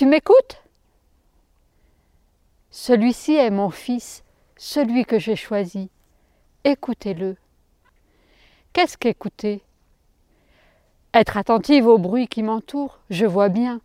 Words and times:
Tu 0.00 0.06
m'écoutes? 0.06 0.62
Celui-ci 2.70 3.34
est 3.34 3.50
mon 3.50 3.68
fils, 3.68 4.24
celui 4.56 5.04
que 5.04 5.18
j'ai 5.18 5.36
choisi. 5.36 5.90
Écoutez-le. 6.64 7.36
Qu'est-ce 8.72 8.96
qu'écouter? 8.96 9.60
Être 11.12 11.36
attentive 11.36 11.86
au 11.86 11.98
bruit 11.98 12.28
qui 12.28 12.42
m'entoure, 12.42 13.00
je 13.10 13.26
vois 13.26 13.50
bien. 13.50 13.82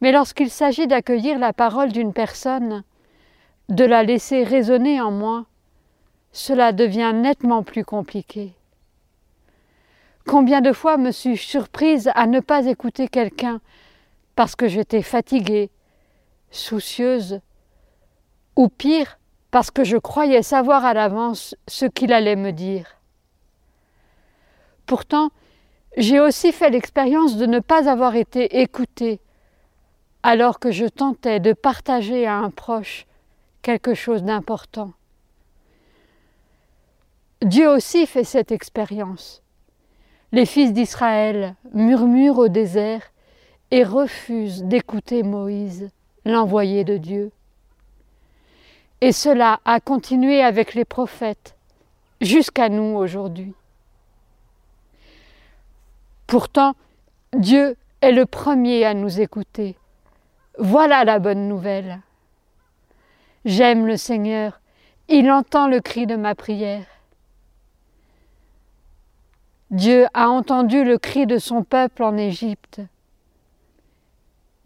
Mais 0.00 0.12
lorsqu'il 0.12 0.50
s'agit 0.50 0.86
d'accueillir 0.86 1.40
la 1.40 1.52
parole 1.52 1.90
d'une 1.90 2.12
personne, 2.12 2.84
de 3.68 3.84
la 3.84 4.04
laisser 4.04 4.44
résonner 4.44 5.00
en 5.00 5.10
moi, 5.10 5.46
cela 6.30 6.70
devient 6.70 7.12
nettement 7.12 7.64
plus 7.64 7.84
compliqué. 7.84 8.52
Combien 10.28 10.60
de 10.60 10.72
fois 10.72 10.96
me 10.96 11.10
suis-je 11.10 11.42
surprise 11.42 12.08
à 12.14 12.28
ne 12.28 12.38
pas 12.38 12.66
écouter 12.66 13.08
quelqu'un 13.08 13.60
parce 14.38 14.54
que 14.54 14.68
j'étais 14.68 15.02
fatiguée, 15.02 15.68
soucieuse, 16.52 17.40
ou 18.54 18.68
pire, 18.68 19.18
parce 19.50 19.72
que 19.72 19.82
je 19.82 19.96
croyais 19.96 20.44
savoir 20.44 20.84
à 20.84 20.94
l'avance 20.94 21.56
ce 21.66 21.86
qu'il 21.86 22.12
allait 22.12 22.36
me 22.36 22.52
dire. 22.52 22.86
Pourtant, 24.86 25.30
j'ai 25.96 26.20
aussi 26.20 26.52
fait 26.52 26.70
l'expérience 26.70 27.36
de 27.36 27.46
ne 27.46 27.58
pas 27.58 27.90
avoir 27.90 28.14
été 28.14 28.60
écoutée 28.60 29.18
alors 30.22 30.60
que 30.60 30.70
je 30.70 30.86
tentais 30.86 31.40
de 31.40 31.52
partager 31.52 32.24
à 32.24 32.36
un 32.36 32.50
proche 32.50 33.06
quelque 33.60 33.94
chose 33.94 34.22
d'important. 34.22 34.92
Dieu 37.42 37.68
aussi 37.68 38.06
fait 38.06 38.22
cette 38.22 38.52
expérience. 38.52 39.42
Les 40.30 40.46
fils 40.46 40.72
d'Israël 40.72 41.56
murmurent 41.74 42.38
au 42.38 42.48
désert 42.48 43.02
et 43.70 43.84
refusent 43.84 44.62
d'écouter 44.64 45.22
Moïse, 45.22 45.90
l'envoyé 46.24 46.84
de 46.84 46.96
Dieu. 46.96 47.30
Et 49.00 49.12
cela 49.12 49.60
a 49.64 49.80
continué 49.80 50.42
avec 50.42 50.74
les 50.74 50.84
prophètes 50.84 51.56
jusqu'à 52.20 52.68
nous 52.68 52.96
aujourd'hui. 52.96 53.54
Pourtant, 56.26 56.74
Dieu 57.32 57.76
est 58.00 58.12
le 58.12 58.26
premier 58.26 58.84
à 58.84 58.94
nous 58.94 59.20
écouter. 59.20 59.76
Voilà 60.58 61.04
la 61.04 61.18
bonne 61.18 61.48
nouvelle. 61.48 62.00
J'aime 63.44 63.86
le 63.86 63.96
Seigneur, 63.96 64.60
il 65.08 65.30
entend 65.30 65.68
le 65.68 65.80
cri 65.80 66.06
de 66.06 66.16
ma 66.16 66.34
prière. 66.34 66.84
Dieu 69.70 70.06
a 70.14 70.28
entendu 70.28 70.82
le 70.82 70.98
cri 70.98 71.26
de 71.26 71.38
son 71.38 71.62
peuple 71.62 72.02
en 72.02 72.16
Égypte. 72.16 72.80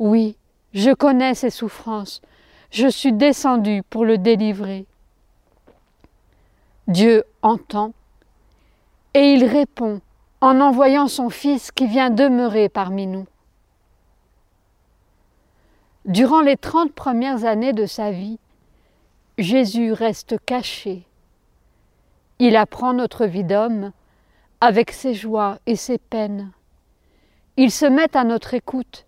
Oui, 0.04 0.36
je 0.74 0.90
connais 0.90 1.36
ses 1.36 1.50
souffrances, 1.50 2.22
je 2.72 2.88
suis 2.88 3.12
descendu 3.12 3.84
pour 3.88 4.04
le 4.04 4.18
délivrer. 4.18 4.84
Dieu 6.88 7.22
entend 7.40 7.92
et 9.14 9.32
il 9.32 9.44
répond 9.44 10.00
en 10.40 10.60
envoyant 10.60 11.06
son 11.06 11.30
Fils 11.30 11.70
qui 11.70 11.86
vient 11.86 12.10
demeurer 12.10 12.68
parmi 12.68 13.06
nous. 13.06 13.28
Durant 16.04 16.40
les 16.40 16.56
trente 16.56 16.92
premières 16.92 17.44
années 17.44 17.72
de 17.72 17.86
sa 17.86 18.10
vie, 18.10 18.40
Jésus 19.38 19.92
reste 19.92 20.34
caché. 20.44 21.06
Il 22.40 22.56
apprend 22.56 22.92
notre 22.92 23.24
vie 23.24 23.44
d'homme 23.44 23.92
avec 24.60 24.90
ses 24.90 25.14
joies 25.14 25.60
et 25.66 25.76
ses 25.76 25.98
peines. 25.98 26.50
Il 27.56 27.70
se 27.70 27.86
met 27.86 28.16
à 28.16 28.24
notre 28.24 28.54
écoute. 28.54 29.06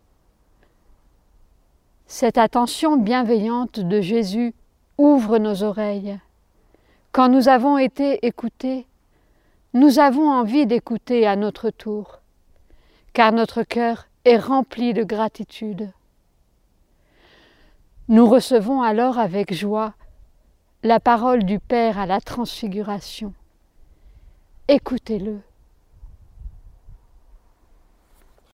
Cette 2.16 2.38
attention 2.38 2.96
bienveillante 2.96 3.80
de 3.80 4.00
Jésus 4.00 4.54
ouvre 4.98 5.38
nos 5.38 5.64
oreilles. 5.64 6.16
Quand 7.10 7.28
nous 7.28 7.48
avons 7.48 7.76
été 7.76 8.24
écoutés, 8.24 8.86
nous 9.72 9.98
avons 9.98 10.30
envie 10.30 10.64
d'écouter 10.64 11.26
à 11.26 11.34
notre 11.34 11.70
tour, 11.70 12.20
car 13.14 13.32
notre 13.32 13.64
cœur 13.64 14.06
est 14.24 14.36
rempli 14.36 14.94
de 14.94 15.02
gratitude. 15.02 15.90
Nous 18.06 18.28
recevons 18.28 18.80
alors 18.80 19.18
avec 19.18 19.52
joie 19.52 19.94
la 20.84 21.00
parole 21.00 21.42
du 21.42 21.58
Père 21.58 21.98
à 21.98 22.06
la 22.06 22.20
transfiguration. 22.20 23.34
Écoutez-le. 24.68 25.40